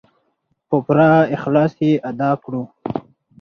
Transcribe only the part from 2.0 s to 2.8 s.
ادا کړو.